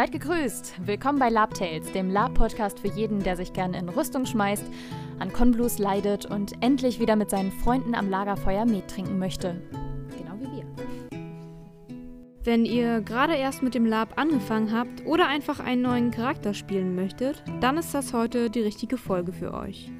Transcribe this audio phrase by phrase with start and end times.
[0.00, 0.86] Seid gegrüßt!
[0.86, 4.64] Willkommen bei Lab Tales, dem Lab-Podcast für jeden, der sich gerne in Rüstung schmeißt,
[5.18, 9.60] an Konblues leidet und endlich wieder mit seinen Freunden am Lagerfeuer Met trinken möchte.
[10.16, 11.20] Genau wie wir.
[12.44, 16.94] Wenn ihr gerade erst mit dem Lab angefangen habt oder einfach einen neuen Charakter spielen
[16.94, 19.92] möchtet, dann ist das heute die richtige Folge für euch.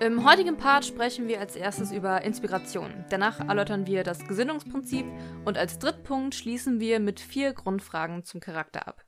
[0.00, 3.06] Im heutigen Part sprechen wir als erstes über Inspiration.
[3.08, 5.06] Danach erläutern wir das Gesinnungsprinzip
[5.46, 9.05] und als Drittpunkt schließen wir mit vier Grundfragen zum Charakter ab.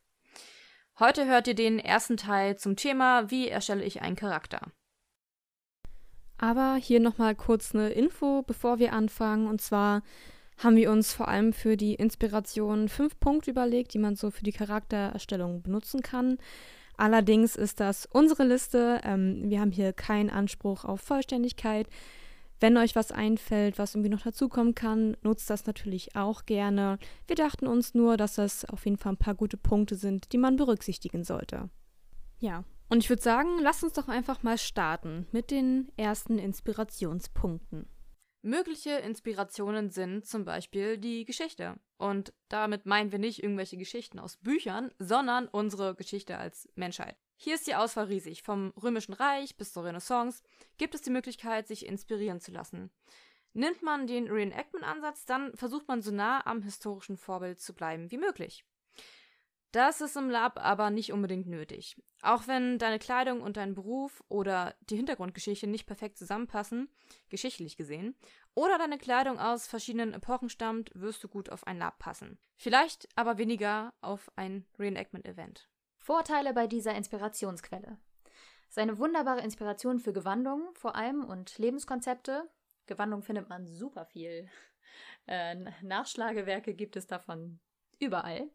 [1.01, 4.73] Heute hört ihr den ersten Teil zum Thema, wie erstelle ich einen Charakter.
[6.38, 9.47] Aber hier nochmal kurz eine Info, bevor wir anfangen.
[9.47, 10.02] Und zwar
[10.57, 14.43] haben wir uns vor allem für die Inspiration fünf Punkte überlegt, die man so für
[14.43, 16.38] die Charaktererstellung benutzen kann.
[16.96, 19.01] Allerdings ist das unsere Liste.
[19.04, 21.88] Ähm, wir haben hier keinen Anspruch auf Vollständigkeit.
[22.60, 26.98] Wenn euch was einfällt, was irgendwie noch dazukommen kann, nutzt das natürlich auch gerne.
[27.26, 30.38] Wir dachten uns nur, dass das auf jeden Fall ein paar gute Punkte sind, die
[30.38, 31.70] man berücksichtigen sollte.
[32.40, 37.86] Ja, und ich würde sagen, lasst uns doch einfach mal starten mit den ersten Inspirationspunkten.
[38.42, 41.79] Mögliche Inspirationen sind zum Beispiel die Geschichte.
[41.98, 47.16] Und damit meinen wir nicht irgendwelche Geschichten aus Büchern, sondern unsere Geschichte als Menschheit.
[47.41, 48.43] Hier ist die Auswahl riesig.
[48.43, 50.43] Vom Römischen Reich bis zur Renaissance
[50.77, 52.91] gibt es die Möglichkeit, sich inspirieren zu lassen.
[53.53, 58.19] Nimmt man den Reenactment-Ansatz, dann versucht man so nah am historischen Vorbild zu bleiben wie
[58.19, 58.65] möglich.
[59.71, 62.03] Das ist im Lab aber nicht unbedingt nötig.
[62.23, 66.89] Auch wenn deine Kleidung und dein Beruf oder die Hintergrundgeschichte nicht perfekt zusammenpassen,
[67.28, 68.16] geschichtlich gesehen,
[68.55, 72.41] oder deine Kleidung aus verschiedenen Epochen stammt, wirst du gut auf ein Lab passen.
[72.56, 75.69] Vielleicht aber weniger auf ein Reenactment-Event.
[76.09, 77.98] Vorteile bei dieser Inspirationsquelle.
[78.70, 82.48] Seine wunderbare Inspiration für Gewandungen vor allem und Lebenskonzepte.
[82.86, 84.48] Gewandung findet man super viel.
[85.26, 87.60] Äh, Nachschlagewerke gibt es davon
[87.98, 88.50] überall.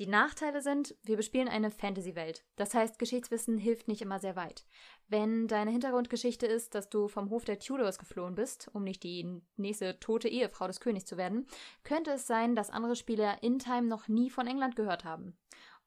[0.00, 2.44] Die Nachteile sind, wir bespielen eine Fantasy-Welt.
[2.56, 4.66] Das heißt, Geschichtswissen hilft nicht immer sehr weit.
[5.06, 9.40] Wenn deine Hintergrundgeschichte ist, dass du vom Hof der Tudors geflohen bist, um nicht die
[9.56, 11.46] nächste tote Ehefrau des Königs zu werden,
[11.84, 15.38] könnte es sein, dass andere Spieler in Time noch nie von England gehört haben.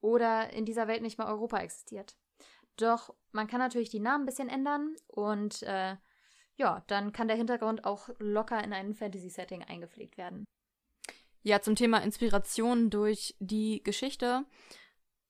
[0.03, 2.17] Oder in dieser Welt nicht mal Europa existiert.
[2.75, 5.95] Doch man kann natürlich die Namen ein bisschen ändern und äh,
[6.55, 10.43] ja, dann kann der Hintergrund auch locker in ein Fantasy-Setting eingepflegt werden.
[11.41, 14.45] Ja, zum Thema Inspiration durch die Geschichte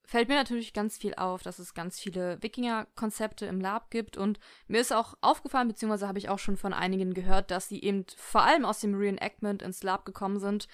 [0.04, 4.40] fällt mir natürlich ganz viel auf, dass es ganz viele Wikinger-Konzepte im Lab gibt und
[4.66, 8.06] mir ist auch aufgefallen, beziehungsweise habe ich auch schon von einigen gehört, dass sie eben
[8.16, 10.66] vor allem aus dem Reenactment ins Lab gekommen sind,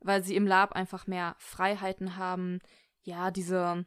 [0.00, 2.60] weil sie im Lab einfach mehr Freiheiten haben,
[3.06, 3.86] ja, diese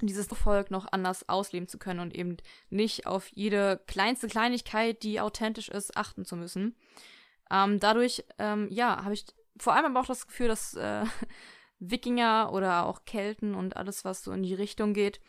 [0.00, 2.36] dieses Volk noch anders ausleben zu können und eben
[2.68, 6.76] nicht auf jede kleinste Kleinigkeit, die authentisch ist, achten zu müssen.
[7.50, 11.04] Ähm, dadurch, ähm, ja, habe ich vor allem aber auch das Gefühl, dass äh,
[11.78, 15.20] Wikinger oder auch Kelten und alles, was so in die Richtung geht,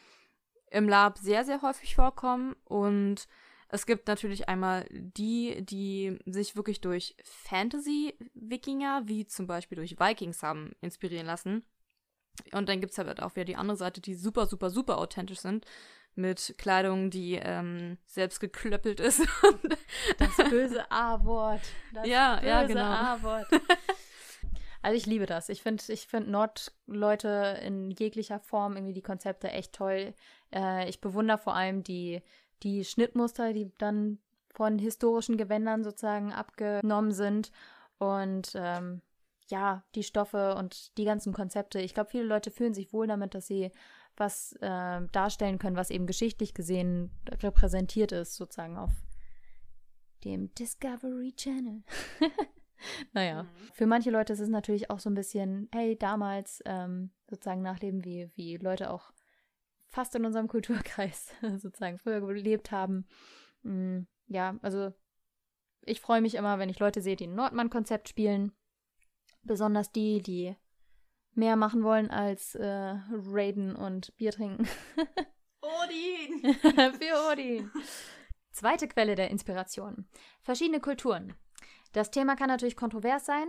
[0.71, 2.55] im Lab sehr, sehr häufig vorkommen.
[2.63, 3.27] Und
[3.69, 10.41] es gibt natürlich einmal die, die sich wirklich durch Fantasy-Wikinger, wie zum Beispiel durch Vikings
[10.43, 11.65] haben, inspirieren lassen.
[12.51, 15.39] Und dann gibt es halt auch wieder die andere Seite, die super, super, super authentisch
[15.39, 15.65] sind.
[16.17, 19.21] Mit Kleidung, die ähm, selbst geklöppelt ist.
[20.17, 21.61] das böse A-Wort.
[22.05, 22.85] Ja, ja, genau.
[22.85, 23.47] A-Wort.
[24.85, 25.49] Also ich liebe das.
[25.49, 30.13] Ich finde ich find Nordleute in jeglicher Form irgendwie die Konzepte echt toll.
[30.53, 32.21] Äh, ich bewundere vor allem die,
[32.61, 34.19] die Schnittmuster, die dann
[34.53, 37.51] von historischen Gewändern sozusagen abgenommen sind.
[37.97, 39.01] Und ähm,
[39.47, 41.79] ja, die Stoffe und die ganzen Konzepte.
[41.79, 43.71] Ich glaube, viele Leute fühlen sich wohl damit, dass sie
[44.17, 47.11] was äh, darstellen können, was eben geschichtlich gesehen
[47.41, 48.91] repräsentiert ist, sozusagen auf
[50.23, 51.83] dem Discovery Channel.
[53.13, 53.47] naja, mhm.
[53.73, 58.03] für manche Leute ist es natürlich auch so ein bisschen, hey, damals ähm, sozusagen nachleben,
[58.03, 59.11] wie, wie Leute auch
[59.87, 63.05] fast in unserem Kulturkreis sozusagen früher gelebt haben.
[63.63, 64.93] Mhm, ja, also
[65.81, 68.51] ich freue mich immer, wenn ich Leute sehe, die ein Nordmann-Konzept spielen.
[69.45, 70.55] Besonders die, die
[71.33, 72.65] mehr machen wollen als äh,
[73.11, 74.67] Raiden und Bier trinken.
[75.61, 76.53] Odin!
[76.53, 77.71] Für Odin!
[78.51, 80.07] Zweite Quelle der Inspiration.
[80.41, 81.33] Verschiedene Kulturen.
[81.91, 83.47] Das Thema kann natürlich kontrovers sein,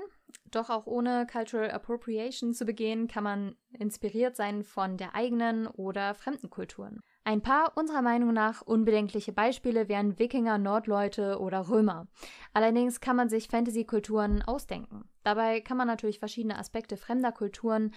[0.50, 6.14] doch auch ohne Cultural Appropriation zu begehen, kann man inspiriert sein von der eigenen oder
[6.14, 7.02] fremden Kulturen.
[7.26, 12.06] Ein paar unserer Meinung nach unbedenkliche Beispiele wären Wikinger, Nordleute oder Römer.
[12.52, 15.08] Allerdings kann man sich Fantasy-Kulturen ausdenken.
[15.24, 17.92] Dabei kann man natürlich verschiedene Aspekte fremder Kulturen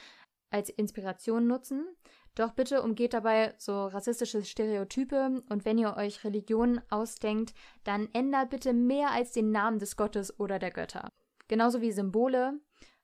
[0.50, 1.86] als Inspiration nutzen,
[2.34, 7.54] doch bitte umgeht dabei so rassistische Stereotype und wenn ihr euch Religionen ausdenkt,
[7.84, 11.08] dann ändert bitte mehr als den Namen des Gottes oder der Götter.
[11.48, 12.60] Genauso wie Symbole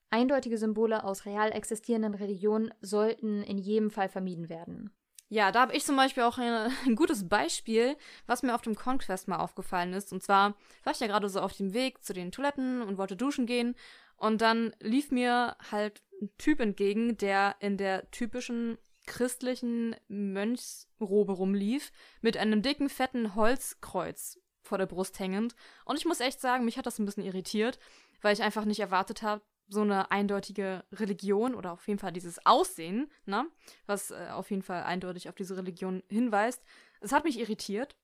[0.09, 4.89] Eindeutige Symbole aus real existierenden Religionen sollten in jedem Fall vermieden werden.
[5.35, 8.75] Ja, da habe ich zum Beispiel auch ein, ein, gutes Beispiel, was mir auf dem
[8.75, 10.13] Conquest mal aufgefallen ist.
[10.13, 10.55] Und zwar
[10.85, 13.75] war ich ja gerade so auf dem Weg zu den Toiletten und wollte duschen gehen.
[14.15, 18.77] Und dann lief mir halt ein Typ entgegen, der in der typischen
[19.07, 21.91] christlichen Mönchsrobe rumlief,
[22.21, 25.53] mit einem dicken, fetten Holzkreuz vor der Brust hängend.
[25.83, 27.77] Und ich muss echt sagen, mich hat das ein bisschen irritiert,
[28.21, 32.45] weil ich einfach nicht erwartet habe, so eine eindeutige Religion oder auf jeden Fall dieses
[32.45, 33.45] Aussehen, ne,
[33.85, 36.63] was äh, auf jeden Fall eindeutig auf diese Religion hinweist.
[37.01, 37.95] Es hat mich irritiert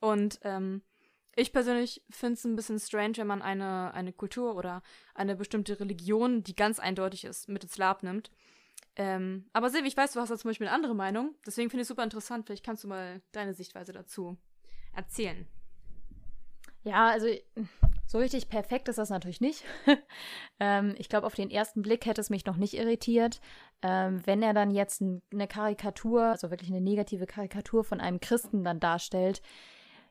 [0.00, 0.82] und ähm,
[1.36, 4.82] ich persönlich finde es ein bisschen strange, wenn man eine, eine Kultur oder
[5.14, 8.30] eine bestimmte Religion, die ganz eindeutig ist, mit ins Lab nimmt.
[8.96, 11.82] Ähm, aber Silvi, ich weiß, du hast da zum Beispiel eine andere Meinung, deswegen finde
[11.82, 12.46] ich es super interessant.
[12.46, 14.36] Vielleicht kannst du mal deine Sichtweise dazu
[14.94, 15.46] erzählen.
[16.82, 17.28] Ja, also
[18.10, 19.62] so richtig perfekt ist das natürlich nicht.
[20.60, 23.40] ähm, ich glaube, auf den ersten Blick hätte es mich noch nicht irritiert.
[23.82, 28.64] Ähm, wenn er dann jetzt eine Karikatur, also wirklich eine negative Karikatur von einem Christen
[28.64, 29.42] dann darstellt,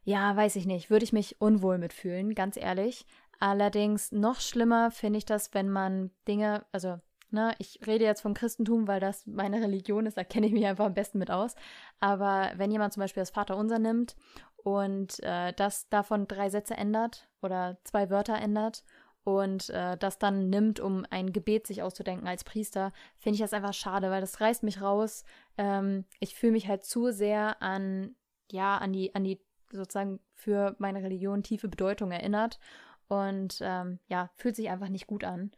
[0.05, 3.05] ja, weiß ich nicht, würde ich mich unwohl mitfühlen, ganz ehrlich.
[3.41, 6.99] Allerdings noch schlimmer finde ich das, wenn man Dinge, also
[7.31, 10.65] Ne, ich rede jetzt vom Christentum, weil das meine Religion ist, da kenne ich mich
[10.65, 11.53] einfach am besten mit aus.
[11.99, 14.15] Aber wenn jemand zum Beispiel das Vaterunser nimmt
[14.63, 18.83] und äh, das davon drei Sätze ändert oder zwei Wörter ändert
[19.23, 23.53] und äh, das dann nimmt, um ein Gebet sich auszudenken als Priester, finde ich das
[23.53, 25.23] einfach schade, weil das reißt mich raus.
[25.57, 28.15] Ähm, ich fühle mich halt zu sehr an,
[28.51, 29.39] ja, an die, an die
[29.71, 32.59] sozusagen für meine Religion tiefe Bedeutung erinnert
[33.07, 35.51] und ähm, ja, fühlt sich einfach nicht gut an.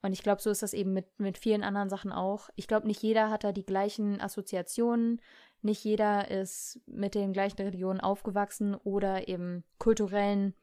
[0.00, 2.50] Und ich glaube, so ist das eben mit, mit vielen anderen Sachen auch.
[2.54, 5.20] Ich glaube, nicht jeder hat da die gleichen Assoziationen,
[5.60, 10.54] nicht jeder ist mit den gleichen Religionen aufgewachsen oder eben kulturellen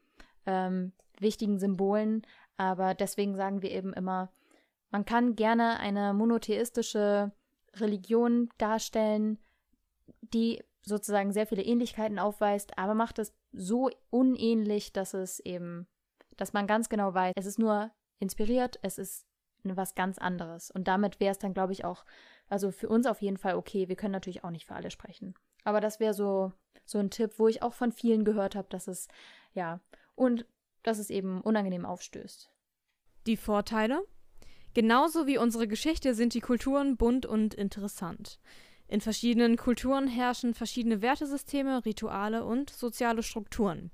[0.46, 2.22] ähm, wichtigen Symbolen.
[2.56, 4.32] Aber deswegen sagen wir eben immer,
[4.90, 7.32] man kann gerne eine monotheistische
[7.74, 9.38] Religion darstellen,
[10.20, 15.86] die sozusagen sehr viele Ähnlichkeiten aufweist, aber macht es so unähnlich, dass es eben,
[16.36, 17.90] dass man ganz genau weiß, es ist nur
[18.20, 19.26] inspiriert, es ist
[19.64, 20.70] was ganz anderes.
[20.70, 22.04] Und damit wäre es dann, glaube ich, auch,
[22.48, 23.88] also für uns auf jeden Fall okay.
[23.88, 25.34] Wir können natürlich auch nicht für alle sprechen.
[25.64, 26.52] Aber das wäre so,
[26.84, 29.08] so ein Tipp, wo ich auch von vielen gehört habe, dass es,
[29.54, 29.80] ja,
[30.16, 30.46] und
[30.82, 32.50] dass es eben unangenehm aufstößt.
[33.26, 34.04] Die Vorteile?
[34.74, 38.40] Genauso wie unsere Geschichte sind die Kulturen bunt und interessant.
[38.88, 43.90] In verschiedenen Kulturen herrschen verschiedene Wertesysteme, Rituale und soziale Strukturen.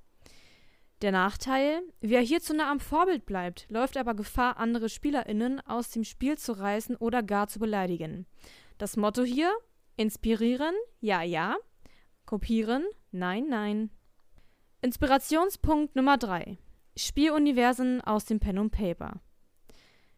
[1.00, 5.90] Der Nachteil, wer hier zu nah am Vorbild bleibt, läuft aber Gefahr, andere SpielerInnen aus
[5.90, 8.26] dem Spiel zu reißen oder gar zu beleidigen.
[8.78, 9.52] Das Motto hier:
[9.96, 11.56] Inspirieren, ja, ja.
[12.24, 13.90] Kopieren, nein, nein.
[14.84, 16.58] Inspirationspunkt Nummer 3.
[16.96, 19.20] Spieluniversen aus dem Pen und Paper.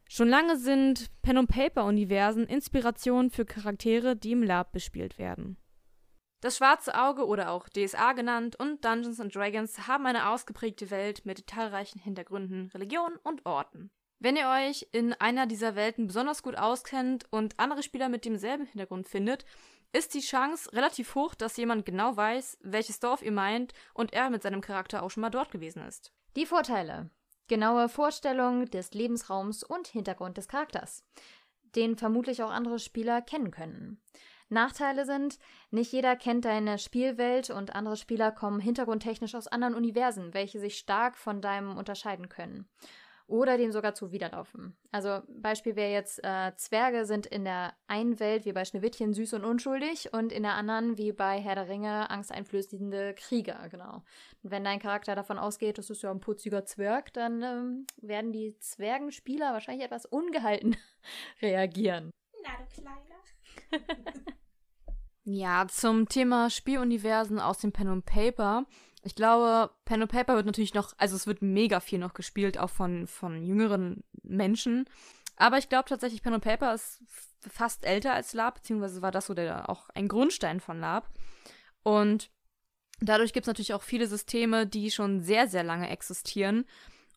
[0.08, 5.58] Schon lange sind Pen und Paper Universen Inspiration für Charaktere, die im Lab bespielt werden.
[6.40, 11.36] Das Schwarze Auge oder auch DSA genannt und Dungeons Dragons haben eine ausgeprägte Welt mit
[11.36, 13.90] detailreichen Hintergründen, Religionen und Orten.
[14.18, 18.66] Wenn ihr euch in einer dieser Welten besonders gut auskennt und andere Spieler mit demselben
[18.66, 19.44] Hintergrund findet,
[19.92, 24.30] ist die Chance relativ hoch, dass jemand genau weiß, welches Dorf ihr meint und er
[24.30, 26.12] mit seinem Charakter auch schon mal dort gewesen ist.
[26.36, 27.10] Die Vorteile.
[27.46, 31.04] Genaue Vorstellung des Lebensraums und Hintergrund des Charakters,
[31.76, 34.00] den vermutlich auch andere Spieler kennen können.
[34.48, 35.38] Nachteile sind,
[35.70, 40.78] nicht jeder kennt deine Spielwelt und andere Spieler kommen hintergrundtechnisch aus anderen Universen, welche sich
[40.78, 42.68] stark von deinem unterscheiden können.
[43.26, 44.76] Oder dem sogar zuwiderlaufen.
[44.92, 49.32] Also Beispiel wäre jetzt, äh, Zwerge sind in der einen Welt wie bei Schneewittchen süß
[49.32, 54.02] und unschuldig und in der anderen wie bei Herr der Ringe angsteinflößende Krieger, genau.
[54.42, 58.30] Und wenn dein Charakter davon ausgeht, das ist ja ein putziger Zwerg, dann ähm, werden
[58.32, 60.76] die Zwergenspieler wahrscheinlich etwas ungehalten
[61.40, 62.10] reagieren.
[62.42, 63.84] Na, du Kleiner.
[65.24, 68.66] ja, zum Thema Spieluniversen aus dem Pen and Paper.
[69.04, 72.58] Ich glaube, Pen and Paper wird natürlich noch, also es wird mega viel noch gespielt,
[72.58, 74.86] auch von, von jüngeren Menschen.
[75.36, 77.02] Aber ich glaube tatsächlich, Pen and Paper ist
[77.46, 81.10] fast älter als Lab, beziehungsweise war das so der, auch ein Grundstein von Lab.
[81.82, 82.30] Und
[83.00, 86.64] dadurch gibt es natürlich auch viele Systeme, die schon sehr, sehr lange existieren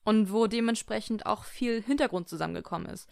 [0.04, 3.10] und wo dementsprechend auch viel Hintergrund zusammengekommen ist.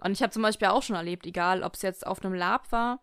[0.00, 2.70] Und ich habe zum Beispiel auch schon erlebt, egal ob es jetzt auf einem Lab
[2.72, 3.00] war,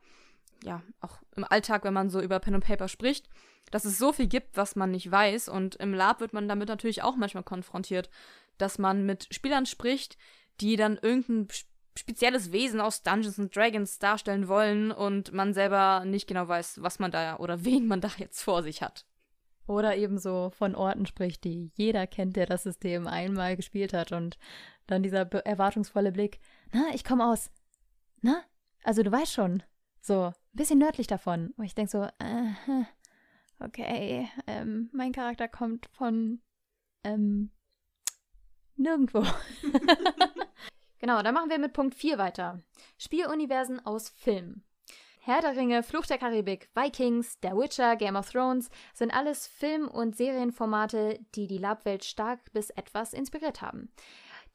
[0.63, 3.27] ja, auch im Alltag, wenn man so über Pen und Paper spricht,
[3.71, 5.49] dass es so viel gibt, was man nicht weiß.
[5.49, 8.09] Und im Lab wird man damit natürlich auch manchmal konfrontiert,
[8.57, 10.17] dass man mit Spielern spricht,
[10.61, 11.47] die dann irgendein
[11.97, 16.99] spezielles Wesen aus Dungeons and Dragons darstellen wollen und man selber nicht genau weiß, was
[16.99, 19.05] man da oder wen man da jetzt vor sich hat.
[19.67, 24.37] Oder ebenso von Orten spricht, die jeder kennt, der das System einmal gespielt hat und
[24.85, 26.39] dann dieser erwartungsvolle Blick
[26.75, 27.51] na, ich komme aus,
[28.21, 28.43] na,
[28.83, 29.63] also du weißt schon,
[30.01, 31.53] so, ein bisschen nördlich davon.
[31.57, 32.83] Und ich denke so, äh,
[33.59, 36.41] okay, ähm, mein Charakter kommt von,
[37.03, 37.51] ähm,
[38.75, 39.23] nirgendwo.
[40.99, 42.61] genau, dann machen wir mit Punkt 4 weiter.
[42.97, 44.63] Spieluniversen aus Filmen.
[45.27, 49.87] Herr der Ringe, Fluch der Karibik, Vikings, Der Witcher, Game of Thrones sind alles Film-
[49.87, 53.91] und Serienformate, die die Labwelt stark bis etwas inspiriert haben.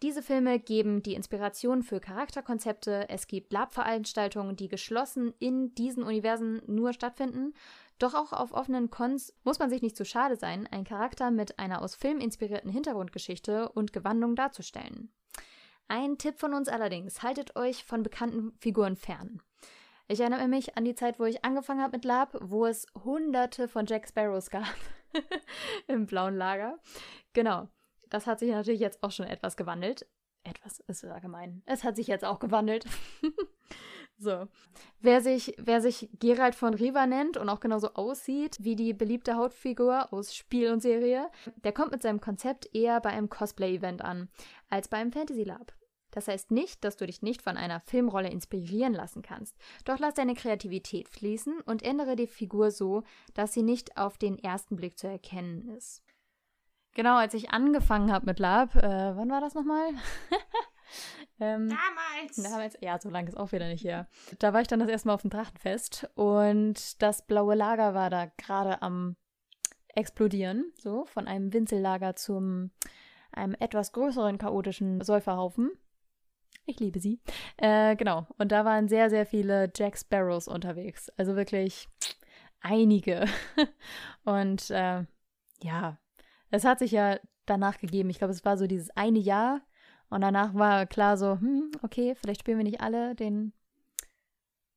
[0.02, 3.10] Diese Filme geben die Inspiration für Charakterkonzepte.
[3.10, 7.52] Es gibt Lab-Veranstaltungen, die geschlossen in diesen Universen nur stattfinden.
[7.98, 11.58] Doch auch auf offenen Cons muss man sich nicht zu schade sein, einen Charakter mit
[11.58, 15.12] einer aus Film inspirierten Hintergrundgeschichte und Gewandung darzustellen.
[15.86, 19.42] Ein Tipp von uns allerdings, haltet euch von bekannten Figuren fern.
[20.08, 23.68] Ich erinnere mich an die Zeit, wo ich angefangen habe mit Lab, wo es hunderte
[23.68, 24.64] von Jack Sparrows gab
[25.88, 26.78] im blauen Lager.
[27.34, 27.68] Genau.
[28.10, 30.06] Das hat sich natürlich jetzt auch schon etwas gewandelt.
[30.42, 31.62] Etwas ist allgemein.
[31.66, 32.84] Es hat sich jetzt auch gewandelt.
[34.18, 34.48] so.
[35.00, 39.36] Wer sich, wer sich Gerald von Riva nennt und auch genauso aussieht wie die beliebte
[39.36, 41.30] Hautfigur aus Spiel und Serie,
[41.62, 44.28] der kommt mit seinem Konzept eher bei einem Cosplay-Event an,
[44.70, 45.74] als bei einem Fantasy Lab.
[46.10, 49.56] Das heißt nicht, dass du dich nicht von einer Filmrolle inspirieren lassen kannst.
[49.84, 54.38] Doch lass deine Kreativität fließen und ändere die Figur so, dass sie nicht auf den
[54.38, 56.02] ersten Blick zu erkennen ist.
[56.94, 59.88] Genau, als ich angefangen habe mit Lab, äh, wann war das nochmal?
[61.40, 62.36] ähm, damals.
[62.36, 64.08] Damals, ja, so lange ist auch wieder nicht her.
[64.38, 68.10] Da war ich dann das erste Mal auf dem Drachtenfest und das blaue Lager war
[68.10, 69.16] da gerade am
[69.94, 72.70] explodieren, so von einem Winzellager zum
[73.32, 75.70] einem etwas größeren chaotischen Säuferhaufen.
[76.66, 77.20] Ich liebe sie.
[77.56, 78.26] Äh, genau.
[78.38, 81.08] Und da waren sehr, sehr viele Jack Sparrows unterwegs.
[81.16, 81.88] Also wirklich
[82.60, 83.26] einige.
[84.24, 85.04] Und äh,
[85.62, 85.98] ja,
[86.50, 88.10] es hat sich ja danach gegeben.
[88.10, 89.62] Ich glaube, es war so dieses eine Jahr.
[90.08, 93.52] Und danach war klar so, hm, okay, vielleicht spielen wir nicht alle den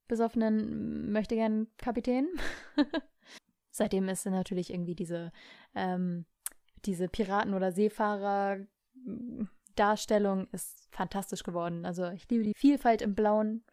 [0.07, 2.27] besoffenen möchte gern Kapitän.
[3.71, 5.31] Seitdem ist natürlich irgendwie diese,
[5.73, 6.25] ähm,
[6.85, 8.59] diese Piraten- oder Seefahrer
[9.75, 11.85] Darstellung ist fantastisch geworden.
[11.85, 13.63] Also ich liebe die Vielfalt im Blauen.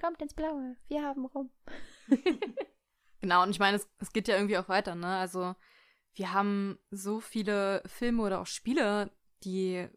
[0.00, 1.50] Kommt ins Blaue, wir haben rum.
[3.20, 5.06] genau, und ich meine, es, es geht ja irgendwie auch weiter, ne?
[5.06, 5.54] Also
[6.14, 9.10] wir haben so viele Filme oder auch Spiele,
[9.44, 9.88] die,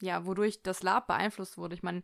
[0.00, 1.74] ja, wodurch das Lab beeinflusst wurde.
[1.74, 2.02] Ich meine,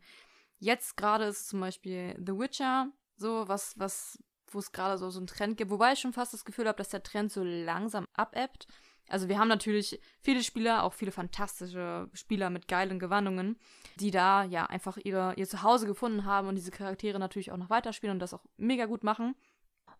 [0.59, 5.21] jetzt gerade ist zum Beispiel The Witcher, so was, was, wo es gerade so, so
[5.21, 8.07] einen Trend gibt, wobei ich schon fast das Gefühl habe, dass der Trend so langsam
[8.13, 8.67] abebbt.
[9.09, 13.59] Also wir haben natürlich viele Spieler, auch viele fantastische Spieler mit geilen Gewandungen,
[13.97, 17.69] die da ja einfach ihre, ihr Zuhause gefunden haben und diese Charaktere natürlich auch noch
[17.71, 19.35] weiterspielen und das auch mega gut machen.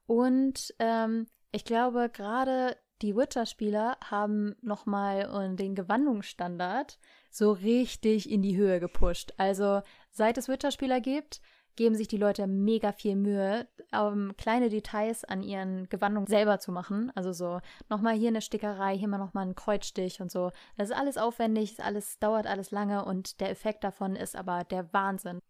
[0.07, 6.99] Und ähm, ich glaube, gerade die Witcher-Spieler haben nochmal den Gewandungsstandard
[7.31, 9.35] so richtig in die Höhe gepusht.
[9.37, 11.41] Also seit es Witcher-Spieler gibt,
[11.77, 16.73] geben sich die Leute mega viel Mühe, um kleine Details an ihren Gewandungen selber zu
[16.73, 17.11] machen.
[17.15, 20.51] Also so nochmal hier eine Stickerei, hier mal nochmal ein Kreuzstich und so.
[20.77, 24.65] Das ist alles aufwendig, ist alles, dauert alles lange und der Effekt davon ist aber
[24.65, 25.41] der Wahnsinn.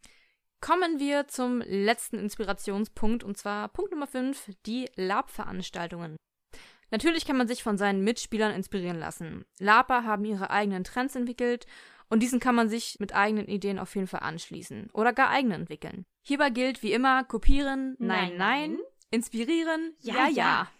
[0.60, 6.16] Kommen wir zum letzten Inspirationspunkt und zwar Punkt Nummer 5, die Lab-Veranstaltungen.
[6.94, 9.44] Natürlich kann man sich von seinen Mitspielern inspirieren lassen.
[9.58, 11.66] Laper haben ihre eigenen Trends entwickelt
[12.08, 15.56] und diesen kann man sich mit eigenen Ideen auf jeden Fall anschließen oder gar eigene
[15.56, 16.06] entwickeln.
[16.22, 18.78] Hierbei gilt wie immer kopieren, nein, nein, nein
[19.10, 20.70] inspirieren, ja, ja, ja.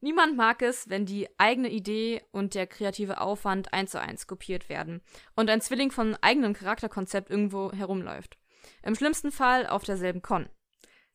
[0.00, 4.70] Niemand mag es, wenn die eigene Idee und der kreative Aufwand eins zu eins kopiert
[4.70, 5.02] werden
[5.36, 8.38] und ein Zwilling von eigenem Charakterkonzept irgendwo herumläuft.
[8.82, 10.48] Im schlimmsten Fall auf derselben Con.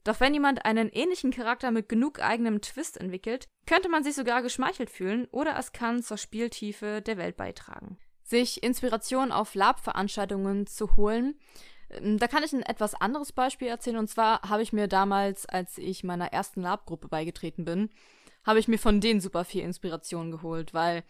[0.04, 4.42] Doch wenn jemand einen ähnlichen Charakter mit genug eigenem Twist entwickelt, könnte man sich sogar
[4.42, 7.98] geschmeichelt fühlen oder es kann zur Spieltiefe der Welt beitragen
[8.30, 11.40] sich Inspiration auf Lab-Veranstaltungen zu holen.
[11.90, 13.98] Ähm, da kann ich ein etwas anderes Beispiel erzählen.
[13.98, 17.90] Und zwar habe ich mir damals, als ich meiner ersten Lab-Gruppe beigetreten bin,
[18.46, 21.04] habe ich mir von denen super viel Inspiration geholt, weil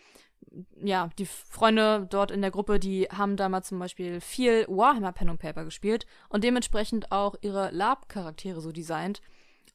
[0.82, 5.30] ja, die Freunde dort in der Gruppe, die haben damals zum Beispiel viel Warhammer Pen
[5.30, 9.22] und Paper gespielt und dementsprechend auch ihre Lab-Charaktere so designt.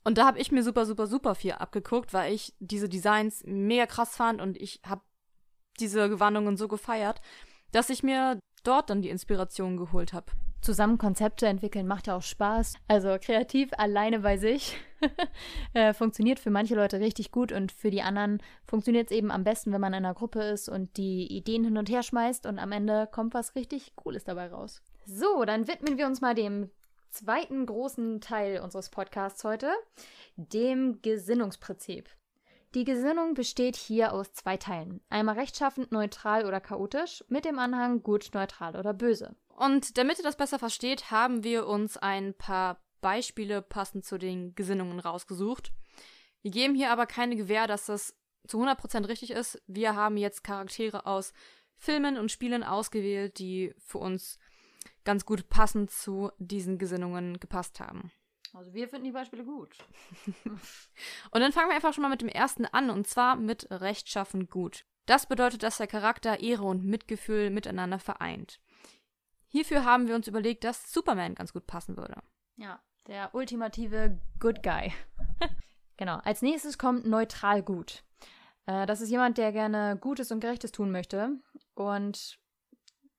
[0.03, 3.87] Und da habe ich mir super, super, super viel abgeguckt, weil ich diese Designs mega
[3.87, 5.01] krass fand und ich habe
[5.81, 7.21] diese Gewandungen so gefeiert,
[7.75, 10.27] dass ich mir dort dann die Inspiration geholt habe.
[10.61, 12.77] Zusammen Konzepte entwickeln macht ja auch Spaß.
[12.89, 14.77] Also kreativ alleine bei sich
[15.75, 19.45] äh, funktioniert für manche Leute richtig gut und für die anderen funktioniert es eben am
[19.45, 22.59] besten, wenn man in einer Gruppe ist und die Ideen hin und her schmeißt und
[22.59, 24.81] am Ende kommt was richtig Cooles dabei raus.
[25.05, 26.71] So, dann widmen wir uns mal dem
[27.11, 29.71] zweiten großen Teil unseres Podcasts heute,
[30.37, 32.09] dem Gesinnungsprinzip.
[32.75, 35.01] Die Gesinnung besteht hier aus zwei Teilen.
[35.09, 39.37] Einmal rechtschaffend, neutral oder chaotisch mit dem Anhang gut, neutral oder böse.
[39.47, 44.57] Und damit ihr das besser versteht, haben wir uns ein paar Beispiele passend zu den
[44.57, 45.73] Gesinnungen rausgesucht.
[46.43, 48.17] Wir geben hier aber keine Gewähr, dass das
[48.49, 49.63] zu 100% richtig ist.
[49.69, 51.33] Wir haben jetzt Charaktere aus
[51.77, 54.39] Filmen und Spielen ausgewählt, die für uns
[55.05, 58.11] ganz gut passend zu diesen Gesinnungen gepasst haben.
[58.55, 59.77] Also wir finden die Beispiele gut.
[61.33, 64.49] und dann fangen wir einfach schon mal mit dem ersten an, und zwar mit rechtschaffen
[64.49, 64.87] gut.
[65.07, 68.61] Das bedeutet, dass der Charakter Ehre und Mitgefühl miteinander vereint.
[69.49, 72.23] Hierfür haben wir uns überlegt, dass Superman ganz gut passen würde.
[72.57, 74.93] Ja, der ultimative Good Guy.
[75.97, 76.19] genau.
[76.19, 78.05] Als nächstes kommt neutral gut.
[78.67, 81.39] Äh, das ist jemand, der gerne Gutes und Gerechtes tun möchte.
[81.75, 82.39] Und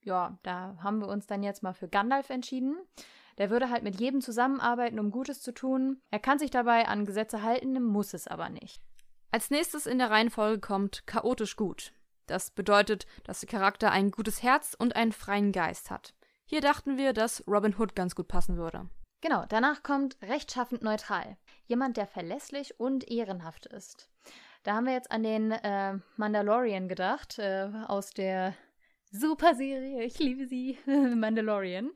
[0.01, 2.77] ja, da haben wir uns dann jetzt mal für Gandalf entschieden.
[3.37, 5.99] Der würde halt mit jedem zusammenarbeiten, um Gutes zu tun.
[6.11, 8.81] Er kann sich dabei an Gesetze halten, muss es aber nicht.
[9.31, 11.91] Als nächstes in der Reihenfolge kommt chaotisch gut.
[12.27, 16.13] Das bedeutet, dass der Charakter ein gutes Herz und einen freien Geist hat.
[16.45, 18.89] Hier dachten wir, dass Robin Hood ganz gut passen würde.
[19.21, 21.37] Genau, danach kommt rechtschaffend neutral.
[21.65, 24.09] Jemand, der verlässlich und ehrenhaft ist.
[24.63, 28.53] Da haben wir jetzt an den äh, Mandalorian gedacht, äh, aus der
[29.19, 31.91] Super Serie, ich liebe sie, Mandalorian.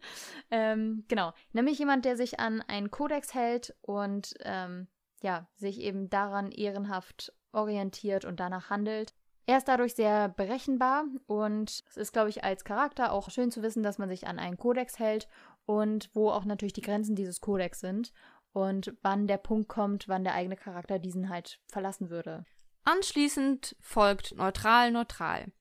[0.51, 4.87] Ähm, genau, nämlich jemand, der sich an einen Kodex hält und ähm,
[5.21, 9.13] ja, sich eben daran ehrenhaft orientiert und danach handelt.
[9.45, 13.63] Er ist dadurch sehr berechenbar und es ist, glaube ich, als Charakter auch schön zu
[13.63, 15.27] wissen, dass man sich an einen Kodex hält
[15.65, 18.13] und wo auch natürlich die Grenzen dieses Kodex sind
[18.53, 22.45] und wann der Punkt kommt, wann der eigene Charakter diesen halt verlassen würde.
[22.83, 25.51] Anschließend folgt neutral neutral.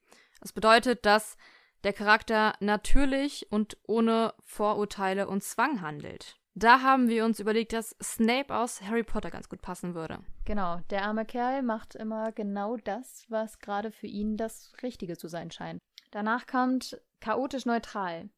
[0.41, 1.37] Das bedeutet, dass
[1.85, 6.37] der Charakter natürlich und ohne Vorurteile und Zwang handelt.
[6.55, 10.19] Da haben wir uns überlegt, dass Snape aus Harry Potter ganz gut passen würde.
[10.45, 15.29] Genau, der arme Kerl macht immer genau das, was gerade für ihn das Richtige zu
[15.29, 15.79] sein scheint.
[16.11, 18.31] Danach kommt chaotisch neutral.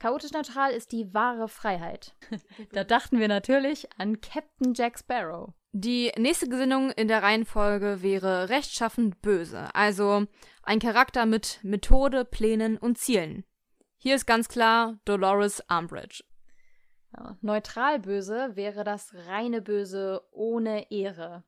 [0.00, 2.16] Chaotisch neutral ist die wahre Freiheit.
[2.72, 5.52] da dachten wir natürlich an Captain Jack Sparrow.
[5.72, 10.26] Die nächste Gesinnung in der Reihenfolge wäre rechtschaffend böse, also
[10.62, 13.44] ein Charakter mit Methode, Plänen und Zielen.
[13.98, 16.24] Hier ist ganz klar Dolores Umbridge.
[17.42, 21.44] Neutral böse wäre das reine Böse ohne Ehre.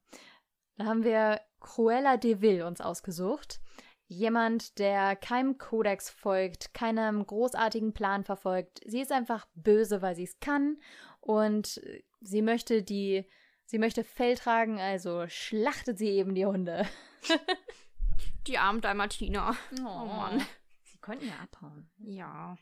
[0.77, 3.61] Da haben wir Cruella de Vil uns ausgesucht.
[4.13, 8.81] Jemand, der keinem Kodex folgt, keinem großartigen Plan verfolgt.
[8.85, 10.79] Sie ist einfach böse, weil sie es kann
[11.21, 11.81] und
[12.21, 13.27] sie möchte die
[13.73, 16.87] Sie möchte Fell tragen, also schlachtet sie eben die Hunde.
[18.47, 19.57] die arme Dalmatiner.
[19.81, 20.47] Oh, oh Mann.
[20.83, 21.91] Sie konnten ja abhauen.
[21.97, 22.59] Ja.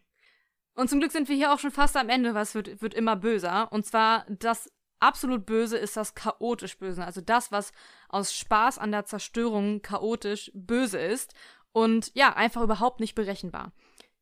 [0.75, 3.17] Und zum Glück sind wir hier auch schon fast am Ende, was wird, wird immer
[3.17, 3.73] böser.
[3.73, 7.05] Und zwar das absolut Böse ist das chaotisch Böse.
[7.05, 7.73] Also das, was
[8.09, 11.35] aus Spaß an der Zerstörung chaotisch böse ist.
[11.73, 13.73] Und ja, einfach überhaupt nicht berechenbar.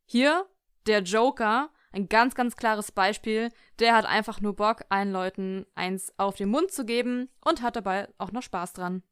[0.04, 0.46] Hier
[0.86, 3.50] der Joker ein ganz, ganz klares Beispiel.
[3.78, 7.76] Der hat einfach nur Bock, allen Leuten eins auf den Mund zu geben und hat
[7.76, 9.02] dabei auch noch Spaß dran.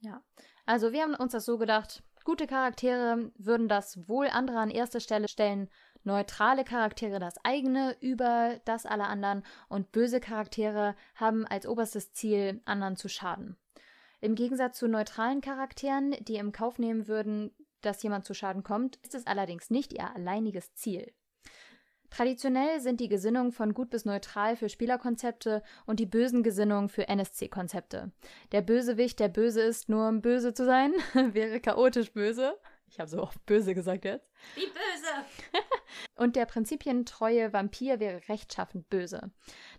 [0.00, 0.22] Ja,
[0.66, 5.00] also wir haben uns das so gedacht, gute Charaktere würden das Wohl anderer an erste
[5.00, 5.68] Stelle stellen,
[6.04, 12.60] neutrale Charaktere das eigene über das aller anderen und böse Charaktere haben als oberstes Ziel,
[12.64, 13.56] anderen zu schaden.
[14.20, 18.96] Im Gegensatz zu neutralen Charakteren, die im Kauf nehmen würden, dass jemand zu Schaden kommt,
[18.96, 21.12] ist es allerdings nicht ihr alleiniges Ziel.
[22.10, 27.06] Traditionell sind die Gesinnungen von gut bis neutral für Spielerkonzepte und die bösen Gesinnungen für
[27.06, 28.10] NSC-Konzepte.
[28.50, 30.92] Der Bösewicht, der böse ist, nur um böse zu sein,
[31.32, 32.58] wäre chaotisch böse.
[32.90, 34.30] Ich habe so oft böse gesagt jetzt.
[34.54, 35.62] Wie böse!
[36.16, 39.30] und der prinzipientreue Vampir wäre rechtschaffend böse.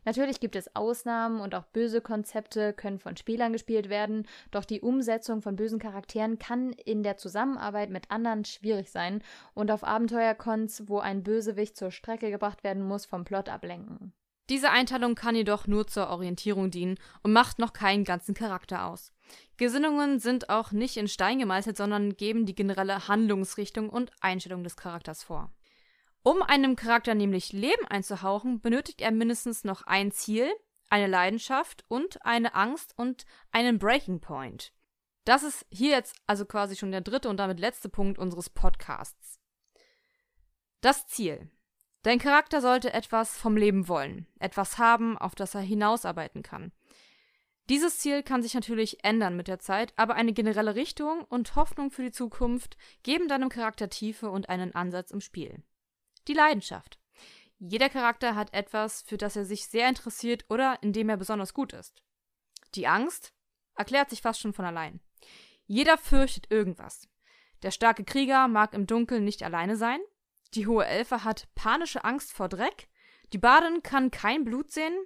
[0.05, 4.81] Natürlich gibt es Ausnahmen und auch böse Konzepte können von Spielern gespielt werden, doch die
[4.81, 10.87] Umsetzung von bösen Charakteren kann in der Zusammenarbeit mit anderen schwierig sein und auf Abenteuercons,
[10.87, 14.13] wo ein Bösewicht zur Strecke gebracht werden muss, vom Plot ablenken.
[14.49, 19.13] Diese Einteilung kann jedoch nur zur Orientierung dienen und macht noch keinen ganzen Charakter aus.
[19.57, 24.75] Gesinnungen sind auch nicht in Stein gemeißelt, sondern geben die generelle Handlungsrichtung und Einstellung des
[24.75, 25.53] Charakters vor.
[26.23, 30.49] Um einem Charakter nämlich Leben einzuhauchen, benötigt er mindestens noch ein Ziel,
[30.89, 34.73] eine Leidenschaft und eine Angst und einen Breaking Point.
[35.25, 39.39] Das ist hier jetzt also quasi schon der dritte und damit letzte Punkt unseres Podcasts.
[40.81, 41.51] Das Ziel.
[42.03, 46.71] Dein Charakter sollte etwas vom Leben wollen, etwas haben, auf das er hinausarbeiten kann.
[47.69, 51.91] Dieses Ziel kann sich natürlich ändern mit der Zeit, aber eine generelle Richtung und Hoffnung
[51.91, 55.61] für die Zukunft geben deinem Charakter Tiefe und einen Ansatz im Spiel.
[56.27, 56.99] Die Leidenschaft.
[57.59, 61.53] Jeder Charakter hat etwas, für das er sich sehr interessiert oder in dem er besonders
[61.53, 62.01] gut ist.
[62.75, 63.33] Die Angst
[63.75, 65.01] erklärt sich fast schon von allein.
[65.65, 67.07] Jeder fürchtet irgendwas.
[67.61, 69.99] Der starke Krieger mag im Dunkeln nicht alleine sein,
[70.55, 72.89] Die hohe Elfe hat panische Angst vor Dreck.
[73.33, 74.97] Die Badin kann kein Blut sehen.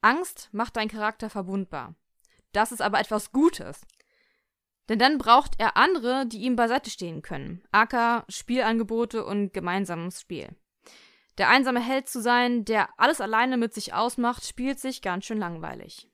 [0.00, 1.94] Angst macht deinen Charakter verwundbar.
[2.52, 3.86] Das ist aber etwas Gutes.
[4.88, 7.62] Denn dann braucht er andere, die ihm beiseite stehen können.
[7.72, 10.54] Acker, Spielangebote und gemeinsames Spiel.
[11.38, 15.38] Der einsame Held zu sein, der alles alleine mit sich ausmacht, spielt sich ganz schön
[15.38, 16.08] langweilig.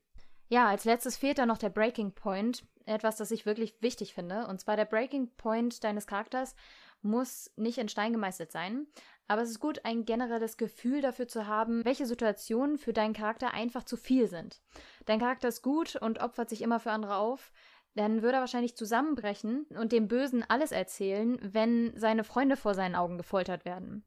[0.48, 2.64] Ja, als letztes fehlt da noch der Breaking Point.
[2.86, 4.46] Etwas, das ich wirklich wichtig finde.
[4.46, 6.54] Und zwar der Breaking Point deines Charakters
[7.02, 8.86] muss nicht in Stein gemeißelt sein.
[9.28, 13.54] Aber es ist gut, ein generelles Gefühl dafür zu haben, welche Situationen für deinen Charakter
[13.54, 14.60] einfach zu viel sind.
[15.06, 17.52] Dein Charakter ist gut und opfert sich immer für andere auf.
[17.94, 22.94] Dann würde er wahrscheinlich zusammenbrechen und dem Bösen alles erzählen, wenn seine Freunde vor seinen
[22.94, 24.04] Augen gefoltert werden.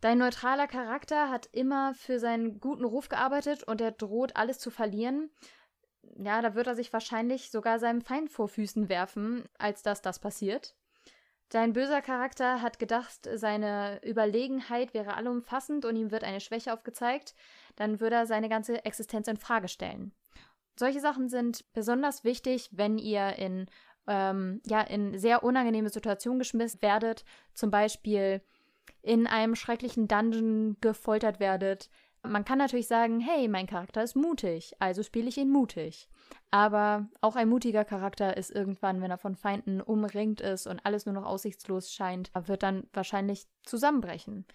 [0.00, 4.70] Dein neutraler Charakter hat immer für seinen guten Ruf gearbeitet und er droht alles zu
[4.70, 5.30] verlieren.
[6.18, 10.18] Ja, da wird er sich wahrscheinlich sogar seinem Feind vor Füßen werfen, als dass das
[10.18, 10.74] passiert.
[11.54, 17.36] Dein böser Charakter hat gedacht, seine Überlegenheit wäre allumfassend und ihm wird eine Schwäche aufgezeigt,
[17.76, 20.10] dann würde er seine ganze Existenz in Frage stellen.
[20.74, 23.66] Solche Sachen sind besonders wichtig, wenn ihr in,
[24.08, 28.42] ähm, ja, in sehr unangenehme Situationen geschmissen werdet, zum Beispiel
[29.02, 31.88] in einem schrecklichen Dungeon gefoltert werdet.
[32.26, 36.08] Man kann natürlich sagen, hey, mein Charakter ist mutig, also spiele ich ihn mutig.
[36.50, 41.04] Aber auch ein mutiger Charakter ist irgendwann, wenn er von Feinden umringt ist und alles
[41.04, 44.46] nur noch aussichtslos scheint, wird dann wahrscheinlich zusammenbrechen.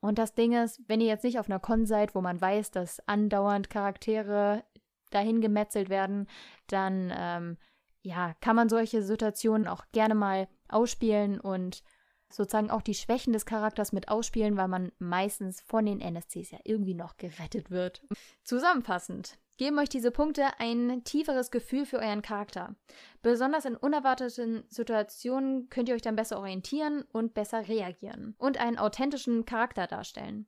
[0.00, 2.72] Und das Ding ist, wenn ihr jetzt nicht auf einer Con seid, wo man weiß,
[2.72, 4.64] dass andauernd Charaktere
[5.10, 6.26] dahin gemetzelt werden,
[6.66, 7.56] dann ähm,
[8.02, 11.82] ja, kann man solche Situationen auch gerne mal ausspielen und
[12.30, 16.58] sozusagen auch die Schwächen des Charakters mit ausspielen, weil man meistens von den NSCs ja
[16.64, 18.02] irgendwie noch gerettet wird.
[18.42, 22.74] Zusammenfassend geben euch diese Punkte ein tieferes Gefühl für euren Charakter.
[23.22, 28.78] Besonders in unerwarteten Situationen könnt ihr euch dann besser orientieren und besser reagieren und einen
[28.78, 30.46] authentischen Charakter darstellen.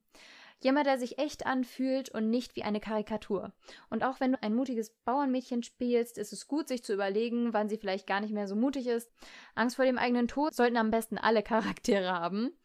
[0.59, 3.53] Jemand, der sich echt anfühlt und nicht wie eine Karikatur.
[3.89, 7.69] Und auch wenn du ein mutiges Bauernmädchen spielst, ist es gut, sich zu überlegen, wann
[7.69, 9.11] sie vielleicht gar nicht mehr so mutig ist.
[9.53, 12.57] Angst vor dem eigenen Tod sollten am besten alle Charaktere haben.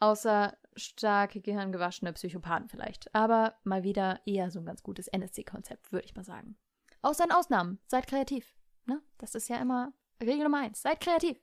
[0.00, 3.12] Außer starke gehirngewaschene Psychopathen vielleicht.
[3.14, 6.56] Aber mal wieder eher so ein ganz gutes NSC-Konzept, würde ich mal sagen.
[7.02, 7.80] Außer in Ausnahmen.
[7.86, 8.54] Seid kreativ.
[8.86, 9.02] Ne?
[9.16, 10.82] Das ist ja immer Regel Nummer eins.
[10.82, 11.40] Seid kreativ.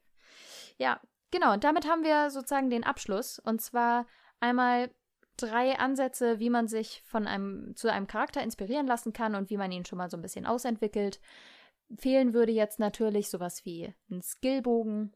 [0.77, 1.53] Ja, genau.
[1.53, 3.39] Und damit haben wir sozusagen den Abschluss.
[3.39, 4.05] Und zwar
[4.39, 4.91] einmal
[5.37, 9.57] drei Ansätze, wie man sich von einem zu einem Charakter inspirieren lassen kann und wie
[9.57, 11.19] man ihn schon mal so ein bisschen ausentwickelt.
[11.97, 15.15] Fehlen würde jetzt natürlich sowas wie ein Skillbogen,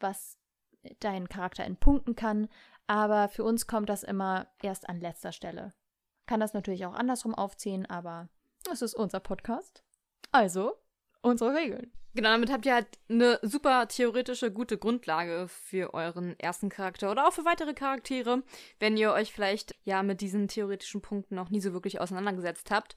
[0.00, 0.38] was
[1.00, 2.48] deinen Charakter entpunkten kann,
[2.86, 5.74] aber für uns kommt das immer erst an letzter Stelle.
[6.26, 8.28] Kann das natürlich auch andersrum aufziehen, aber
[8.70, 9.82] es ist unser Podcast.
[10.30, 10.74] Also,
[11.22, 11.92] unsere Regeln.
[12.18, 17.28] Genau, damit habt ihr halt eine super theoretische, gute Grundlage für euren ersten Charakter oder
[17.28, 18.42] auch für weitere Charaktere,
[18.80, 22.96] wenn ihr euch vielleicht ja mit diesen theoretischen Punkten noch nie so wirklich auseinandergesetzt habt.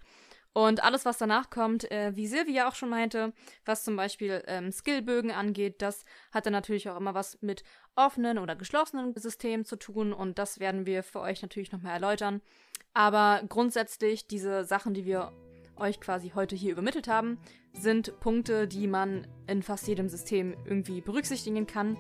[0.53, 3.31] Und alles, was danach kommt, äh, wie Silvia auch schon meinte,
[3.63, 7.63] was zum Beispiel ähm, Skillbögen angeht, das hat dann natürlich auch immer was mit
[7.95, 12.41] offenen oder geschlossenen Systemen zu tun und das werden wir für euch natürlich nochmal erläutern.
[12.95, 15.31] Aber grundsätzlich diese Sachen, die wir
[15.81, 17.37] euch quasi heute hier übermittelt haben,
[17.73, 21.97] sind Punkte, die man in fast jedem System irgendwie berücksichtigen kann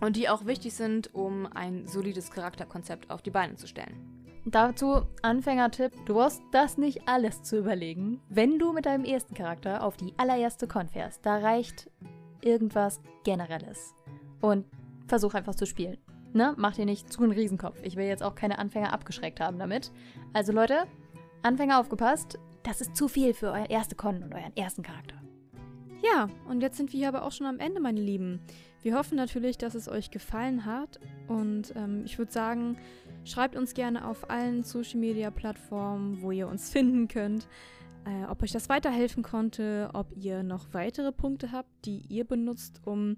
[0.00, 4.12] und die auch wichtig sind, um ein solides Charakterkonzept auf die Beine zu stellen.
[4.44, 9.84] Dazu Anfängertipp, du brauchst das nicht alles zu überlegen, wenn du mit deinem ersten Charakter
[9.84, 11.24] auf die allererste Con fährst.
[11.24, 11.90] Da reicht
[12.40, 13.94] irgendwas Generelles.
[14.40, 14.66] Und
[15.06, 15.98] versuch einfach zu spielen.
[16.32, 16.54] Ne?
[16.56, 17.78] Mach dir nicht zu einen Riesenkopf.
[17.82, 19.92] Ich will jetzt auch keine Anfänger abgeschreckt haben damit.
[20.32, 20.86] Also Leute,
[21.42, 25.16] Anfänger aufgepasst, das ist zu viel für euer erste Con und euren ersten Charakter.
[26.02, 28.40] Ja, und jetzt sind wir aber auch schon am Ende, meine Lieben.
[28.82, 30.98] Wir hoffen natürlich, dass es euch gefallen hat.
[31.28, 32.76] Und ähm, ich würde sagen,
[33.24, 37.46] schreibt uns gerne auf allen Social Media Plattformen, wo ihr uns finden könnt,
[38.04, 42.80] äh, ob euch das weiterhelfen konnte, ob ihr noch weitere Punkte habt, die ihr benutzt,
[42.84, 43.16] um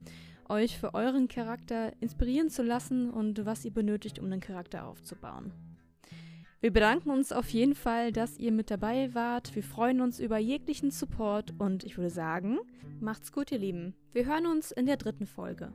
[0.51, 5.53] euch für euren Charakter inspirieren zu lassen und was ihr benötigt, um den Charakter aufzubauen.
[6.65, 9.55] Wir bedanken uns auf jeden Fall, dass ihr mit dabei wart.
[9.55, 12.59] Wir freuen uns über jeglichen Support und ich würde sagen,
[13.01, 13.93] macht's gut, ihr Lieben.
[14.15, 15.75] Wir hören uns in der dritten Folge.